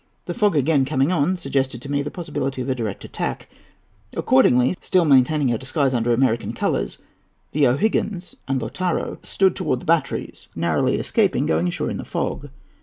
The 0.25 0.33
fog, 0.33 0.55
again 0.55 0.83
coming 0.83 1.11
on, 1.11 1.37
suggested 1.37 1.79
to 1.83 1.91
me 1.91 2.01
the 2.01 2.09
possibility 2.09 2.59
of 2.63 2.69
a 2.69 2.73
direct 2.73 3.05
attack. 3.05 3.47
Accordingly, 4.17 4.73
still 4.81 5.05
maintaining 5.05 5.51
our 5.51 5.59
disguise 5.59 5.93
under 5.93 6.11
American 6.11 6.53
colours, 6.53 6.97
the 7.51 7.67
O'Higgins 7.67 8.33
and 8.47 8.59
Lautaro 8.59 9.19
stood 9.23 9.55
towards 9.55 9.81
the 9.81 9.85
batteries, 9.85 10.47
narrowly 10.55 10.95
escaping 10.95 11.45
going 11.45 11.67
ashore 11.67 11.91
in 11.91 11.97
the 11.97 12.03
fog. 12.03 12.49